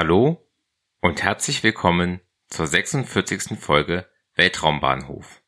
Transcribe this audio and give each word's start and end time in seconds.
Hallo 0.00 0.48
und 1.00 1.24
herzlich 1.24 1.64
willkommen 1.64 2.20
zur 2.46 2.68
46. 2.68 3.58
Folge 3.58 4.08
Weltraumbahnhof. 4.36 5.42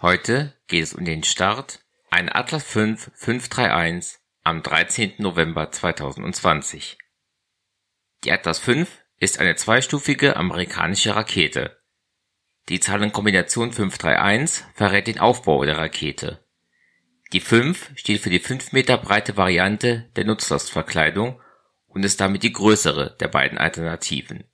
Heute 0.00 0.54
geht 0.68 0.84
es 0.84 0.94
um 0.94 1.04
den 1.04 1.24
Start 1.24 1.80
ein 2.08 2.32
Atlas 2.32 2.62
V 2.62 2.94
531 2.94 4.20
am 4.44 4.62
13. 4.62 5.14
November 5.18 5.72
2020. 5.72 6.96
Die 8.22 8.30
Atlas 8.30 8.60
V 8.60 8.86
ist 9.18 9.40
eine 9.40 9.56
zweistufige 9.56 10.36
amerikanische 10.36 11.16
Rakete. 11.16 11.82
Die 12.68 12.78
Zahlenkombination 12.78 13.72
531 13.72 14.64
verrät 14.74 15.08
den 15.08 15.18
Aufbau 15.18 15.64
der 15.64 15.76
Rakete. 15.76 16.46
Die 17.32 17.40
5 17.40 17.94
steht 17.96 18.20
für 18.20 18.30
die 18.30 18.38
5 18.38 18.70
Meter 18.70 18.96
breite 18.96 19.36
Variante 19.36 20.08
der 20.14 20.24
Nutzlastverkleidung 20.24 21.40
und 21.98 22.04
ist 22.04 22.20
damit 22.20 22.44
die 22.44 22.52
größere 22.52 23.16
der 23.18 23.28
beiden 23.28 23.58
Alternativen 23.58 24.44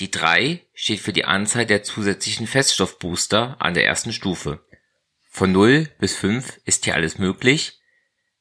die 0.00 0.10
3 0.10 0.66
steht 0.72 1.00
für 1.00 1.12
die 1.12 1.26
Anzahl 1.26 1.66
der 1.66 1.82
zusätzlichen 1.82 2.46
Feststoffbooster 2.46 3.56
an 3.60 3.74
der 3.74 3.84
ersten 3.84 4.14
Stufe. 4.14 4.64
Von 5.28 5.52
0 5.52 5.88
bis 5.98 6.16
5 6.16 6.60
ist 6.64 6.86
hier 6.86 6.94
alles 6.94 7.18
möglich, 7.18 7.78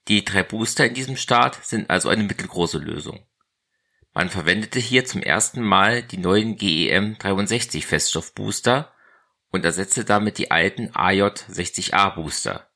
die 0.08 0.23
drei 0.23 0.41
Booster 0.41 0.88
in 0.88 0.94
diesem 0.94 1.17
Start 1.17 1.64
sind 1.64 1.89
also 1.89 2.09
eine 2.09 2.23
mittelgroße 2.23 2.80
Lösung. 2.80 3.28
Man 4.13 4.30
verwendete 4.30 4.80
hier 4.80 5.06
zum 5.06 5.22
ersten 5.22 5.61
Mal 5.61 6.02
die 6.02 6.17
neuen 6.17 6.56
GEM-63 6.56 7.86
Feststoffbooster 7.86 8.91
und 9.50 9.66
ersetzte 9.66 10.06
damit 10.06 10.38
die 10.38 10.52
alten 10.52 10.89
AJ-60A 10.95 12.16
Booster. 12.16 12.69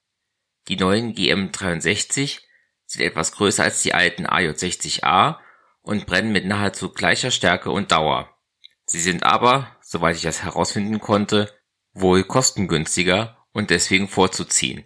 Die 0.68 0.76
neuen 0.76 1.16
GM-63 1.16 2.42
sind 2.94 3.06
etwas 3.06 3.32
größer 3.34 3.64
als 3.64 3.82
die 3.82 3.94
alten 3.94 4.26
AJ-60A 4.26 5.38
und 5.82 6.06
brennen 6.06 6.32
mit 6.32 6.46
nahezu 6.46 6.90
gleicher 6.92 7.32
Stärke 7.32 7.72
und 7.72 7.92
Dauer 7.92 8.34
Sie 8.86 9.02
sind 9.02 9.24
aber, 9.24 9.76
soweit 9.82 10.16
ich 10.16 10.24
das 10.24 10.44
herausfinden 10.44 11.00
konnte, 11.00 11.54
wohl 11.94 12.24
kostengünstiger 12.24 13.38
und 13.52 13.70
deswegen 13.70 14.08
vorzuziehen. 14.08 14.84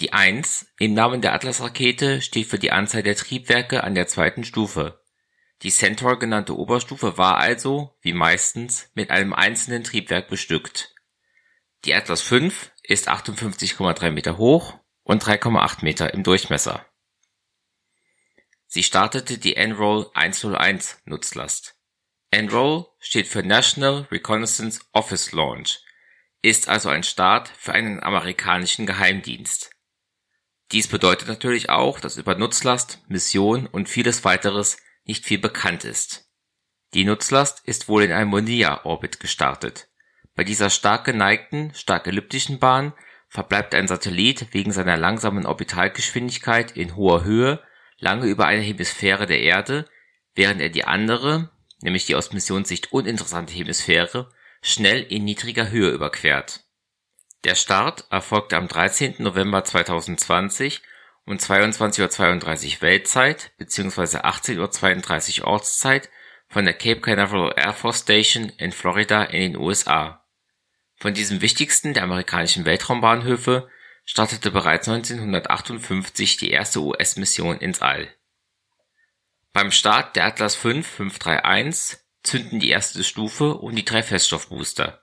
Die 0.00 0.12
1 0.12 0.72
im 0.78 0.94
Namen 0.94 1.20
der 1.20 1.34
Atlas-Rakete 1.34 2.22
steht 2.22 2.46
für 2.46 2.58
die 2.58 2.72
Anzahl 2.72 3.02
der 3.02 3.14
Triebwerke 3.14 3.84
an 3.84 3.94
der 3.94 4.08
zweiten 4.08 4.42
Stufe. 4.42 5.00
Die 5.62 5.70
Centaur 5.70 6.18
genannte 6.18 6.56
Oberstufe 6.56 7.18
war 7.18 7.36
also, 7.36 7.96
wie 8.00 8.14
meistens, 8.14 8.90
mit 8.94 9.10
einem 9.10 9.32
einzelnen 9.32 9.84
Triebwerk 9.84 10.28
bestückt. 10.28 10.94
Die 11.84 11.94
Atlas 11.94 12.22
V 12.22 12.50
ist 12.82 13.08
58,3 13.08 14.10
Meter 14.10 14.38
hoch 14.38 14.78
und 15.04 15.24
3,8 15.24 15.84
Meter 15.84 16.14
im 16.14 16.22
Durchmesser. 16.22 16.86
Sie 18.66 18.82
startete 18.82 19.38
die 19.38 19.56
Enroll 19.56 20.10
101 20.14 21.02
Nutzlast. 21.04 21.76
Enroll 22.30 22.86
steht 22.98 23.28
für 23.28 23.42
National 23.42 24.08
Reconnaissance 24.10 24.80
Office 24.92 25.32
Launch, 25.32 25.80
ist 26.40 26.68
also 26.68 26.88
ein 26.88 27.02
Start 27.02 27.48
für 27.48 27.72
einen 27.72 28.02
amerikanischen 28.02 28.86
Geheimdienst. 28.86 29.70
Dies 30.72 30.88
bedeutet 30.88 31.28
natürlich 31.28 31.68
auch, 31.68 32.00
dass 32.00 32.16
über 32.16 32.34
Nutzlast, 32.34 33.00
Mission 33.08 33.66
und 33.66 33.90
vieles 33.90 34.24
weiteres 34.24 34.78
nicht 35.04 35.26
viel 35.26 35.38
bekannt 35.38 35.84
ist. 35.84 36.30
Die 36.94 37.04
Nutzlast 37.04 37.60
ist 37.66 37.88
wohl 37.88 38.04
in 38.04 38.12
einem 38.12 38.30
Monea-Orbit 38.30 39.20
gestartet. 39.20 39.88
Bei 40.34 40.44
dieser 40.44 40.70
stark 40.70 41.04
geneigten, 41.04 41.74
stark 41.74 42.06
elliptischen 42.06 42.58
Bahn 42.58 42.94
verbleibt 43.32 43.74
ein 43.74 43.88
Satellit 43.88 44.48
wegen 44.52 44.72
seiner 44.72 44.98
langsamen 44.98 45.46
Orbitalgeschwindigkeit 45.46 46.72
in 46.72 46.96
hoher 46.96 47.24
Höhe 47.24 47.62
lange 47.98 48.26
über 48.26 48.44
einer 48.44 48.60
Hemisphäre 48.60 49.24
der 49.24 49.40
Erde, 49.40 49.86
während 50.34 50.60
er 50.60 50.68
die 50.68 50.84
andere, 50.84 51.50
nämlich 51.80 52.04
die 52.04 52.14
aus 52.14 52.34
Missionssicht 52.34 52.92
uninteressante 52.92 53.54
Hemisphäre, 53.54 54.28
schnell 54.60 55.00
in 55.00 55.24
niedriger 55.24 55.70
Höhe 55.70 55.88
überquert. 55.88 56.60
Der 57.44 57.54
Start 57.54 58.04
erfolgte 58.10 58.58
am 58.58 58.68
13. 58.68 59.14
November 59.20 59.64
2020 59.64 60.82
um 61.24 61.38
22:32 61.38 62.74
Uhr 62.74 62.82
Weltzeit 62.82 63.52
bzw. 63.56 64.18
18:32 64.18 65.40
Uhr 65.40 65.46
Ortszeit 65.46 66.10
von 66.48 66.66
der 66.66 66.74
Cape 66.74 67.00
Canaveral 67.00 67.54
Air 67.56 67.72
Force 67.72 68.00
Station 68.00 68.52
in 68.58 68.72
Florida 68.72 69.24
in 69.24 69.52
den 69.52 69.56
USA. 69.56 70.21
Von 71.02 71.14
diesem 71.14 71.40
wichtigsten 71.40 71.94
der 71.94 72.04
amerikanischen 72.04 72.64
Weltraumbahnhöfe 72.64 73.68
startete 74.04 74.52
bereits 74.52 74.88
1958 74.88 76.36
die 76.36 76.50
erste 76.52 76.80
US-Mission 76.80 77.58
ins 77.58 77.82
All 77.82 78.08
beim 79.52 79.72
Start 79.72 80.14
der 80.14 80.26
Atlas 80.26 80.54
V 80.54 80.80
531 80.80 81.98
zünden 82.22 82.60
die 82.60 82.70
erste 82.70 83.02
Stufe 83.02 83.54
und 83.54 83.74
die 83.74 83.84
drei 83.84 84.04
Feststoffbooster. 84.04 85.02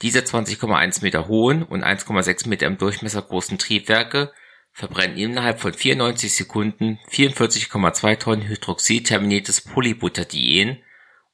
Diese 0.00 0.20
20,1 0.20 1.02
Meter 1.02 1.28
hohen 1.28 1.62
und 1.64 1.84
1,6 1.84 2.48
Meter 2.48 2.66
im 2.66 2.78
Durchmesser 2.78 3.20
großen 3.20 3.58
Triebwerke 3.58 4.32
verbrennen 4.72 5.18
innerhalb 5.18 5.60
von 5.60 5.74
94 5.74 6.34
Sekunden 6.34 6.98
44,2 7.10 8.18
Tonnen 8.18 8.48
hydroxidterminiertes 8.48 9.60
Polybutadien 9.60 10.82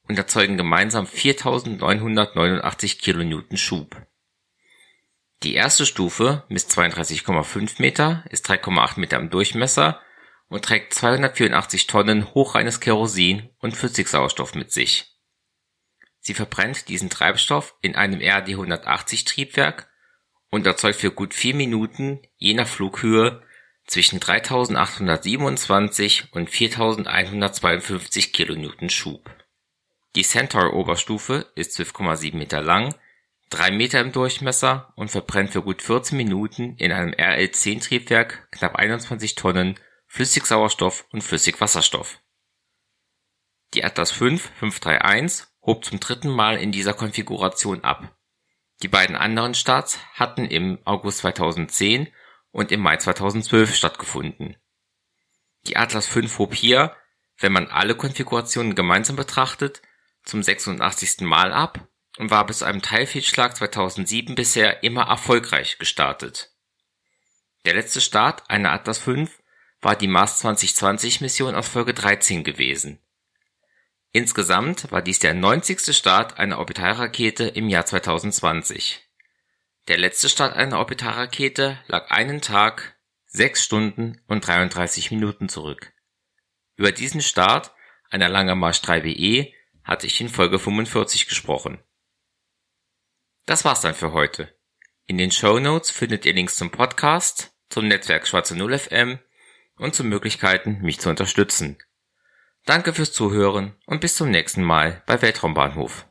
und 0.07 0.17
erzeugen 0.17 0.57
gemeinsam 0.57 1.05
4989 1.05 2.99
Kilonewton 2.99 3.57
Schub. 3.57 4.07
Die 5.43 5.53
erste 5.53 5.85
Stufe 5.85 6.43
misst 6.49 6.71
32,5 6.71 7.81
Meter, 7.81 8.23
ist 8.29 8.49
3,8 8.49 8.99
Meter 8.99 9.17
im 9.17 9.29
Durchmesser 9.29 10.01
und 10.49 10.65
trägt 10.65 10.93
284 10.93 11.87
Tonnen 11.87 12.33
hochreines 12.33 12.79
Kerosin 12.79 13.49
und 13.59 13.75
Flüssigsauerstoff 13.75 14.55
mit 14.55 14.71
sich. 14.71 15.13
Sie 16.19 16.33
verbrennt 16.33 16.89
diesen 16.89 17.09
Treibstoff 17.09 17.75
in 17.81 17.95
einem 17.95 18.19
RD-180-Triebwerk 18.19 19.89
und 20.49 20.65
erzeugt 20.65 20.99
für 20.99 21.11
gut 21.11 21.33
vier 21.33 21.55
Minuten 21.55 22.21
je 22.37 22.53
nach 22.53 22.67
Flughöhe 22.67 23.43
zwischen 23.85 24.19
3827 24.19 26.33
und 26.33 26.49
4152 26.49 28.33
Kilonewton 28.33 28.89
Schub. 28.89 29.36
Die 30.15 30.23
Centaur-Oberstufe 30.23 31.51
ist 31.55 31.77
12,7 31.77 32.35
Meter 32.35 32.61
lang, 32.61 32.95
3 33.49 33.71
Meter 33.71 34.01
im 34.01 34.11
Durchmesser 34.11 34.91
und 34.95 35.09
verbrennt 35.09 35.51
für 35.51 35.61
gut 35.61 35.81
14 35.81 36.17
Minuten 36.17 36.75
in 36.77 36.91
einem 36.91 37.13
RL-10-Triebwerk 37.13 38.51
knapp 38.51 38.75
21 38.75 39.35
Tonnen 39.35 39.79
Flüssigsauerstoff 40.07 41.05
und 41.11 41.21
Flüssigwasserstoff. 41.21 42.19
Die 43.73 43.83
Atlas 43.83 44.11
V 44.11 44.37
531 44.37 45.47
hob 45.61 45.83
zum 45.83 45.99
dritten 45.99 46.29
Mal 46.29 46.57
in 46.57 46.71
dieser 46.71 46.93
Konfiguration 46.93 47.83
ab. 47.83 48.17
Die 48.81 48.87
beiden 48.87 49.15
anderen 49.15 49.53
Starts 49.53 49.99
hatten 50.13 50.45
im 50.45 50.79
August 50.85 51.19
2010 51.19 52.07
und 52.51 52.71
im 52.71 52.79
Mai 52.79 52.97
2012 52.97 53.75
stattgefunden. 53.75 54.55
Die 55.67 55.77
Atlas 55.77 56.07
V 56.07 56.21
hob 56.37 56.53
hier, 56.53 56.95
wenn 57.37 57.51
man 57.51 57.67
alle 57.67 57.95
Konfigurationen 57.95 58.75
gemeinsam 58.75 59.15
betrachtet, 59.15 59.81
zum 60.27 60.43
86. 60.43 61.21
Mal 61.21 61.51
ab 61.51 61.87
und 62.17 62.31
war 62.31 62.45
bis 62.45 62.59
zu 62.59 62.65
einem 62.65 62.81
Teilfehlschlag 62.81 63.55
2007 63.55 64.35
bisher 64.35 64.83
immer 64.83 65.03
erfolgreich 65.03 65.77
gestartet. 65.77 66.51
Der 67.65 67.73
letzte 67.73 68.01
Start 68.01 68.49
einer 68.49 68.71
Atlas 68.71 68.97
V 68.97 69.27
war 69.81 69.95
die 69.95 70.07
Mars 70.07 70.39
2020 70.39 71.21
Mission 71.21 71.55
aus 71.55 71.67
Folge 71.67 71.93
13 71.93 72.43
gewesen. 72.43 72.99
Insgesamt 74.11 74.91
war 74.91 75.01
dies 75.01 75.19
der 75.19 75.33
90. 75.33 75.95
Start 75.95 76.39
einer 76.39 76.59
Orbitalrakete 76.59 77.43
im 77.43 77.69
Jahr 77.69 77.85
2020. 77.85 79.03
Der 79.87 79.97
letzte 79.97 80.29
Start 80.29 80.55
einer 80.55 80.79
Orbitalrakete 80.79 81.79
lag 81.87 82.09
einen 82.09 82.41
Tag, 82.41 82.97
sechs 83.25 83.63
Stunden 83.63 84.21
und 84.27 84.45
33 84.47 85.11
Minuten 85.11 85.49
zurück. 85.49 85.93
Über 86.75 86.91
diesen 86.91 87.21
Start 87.21 87.71
einer 88.09 88.29
Lange 88.29 88.55
Marsch 88.55 88.79
3BE 88.79 89.53
hatte 89.87 90.05
ich 90.05 90.19
in 90.19 90.29
Folge 90.29 90.59
45 90.59 91.27
gesprochen. 91.27 91.79
Das 93.45 93.63
war's 93.63 93.81
dann 93.81 93.95
für 93.95 94.11
heute. 94.11 94.53
In 95.05 95.17
den 95.17 95.31
Show 95.31 95.59
Notes 95.59 95.89
findet 95.89 96.25
ihr 96.25 96.33
Links 96.33 96.57
zum 96.57 96.69
Podcast, 96.69 97.55
zum 97.69 97.87
Netzwerk 97.87 98.27
Schwarze 98.27 98.57
Null 98.57 98.77
FM 98.77 99.19
und 99.77 99.95
zu 99.95 100.03
Möglichkeiten, 100.03 100.79
mich 100.81 100.99
zu 100.99 101.09
unterstützen. 101.09 101.77
Danke 102.65 102.93
fürs 102.93 103.13
Zuhören 103.13 103.75
und 103.85 104.01
bis 104.01 104.17
zum 104.17 104.29
nächsten 104.29 104.63
Mal 104.63 105.01
bei 105.05 105.21
Weltraumbahnhof 105.21 106.06